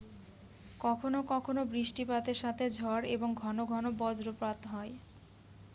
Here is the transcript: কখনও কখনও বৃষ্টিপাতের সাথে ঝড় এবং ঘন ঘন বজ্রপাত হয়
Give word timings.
কখনও 0.79 1.21
কখনও 1.31 1.63
বৃষ্টিপাতের 1.71 2.37
সাথে 2.43 2.65
ঝড় 2.77 3.03
এবং 3.15 3.29
ঘন 3.35 3.57
ঘন 3.65 3.85
বজ্রপাত 3.99 4.59
হয় 4.67 4.93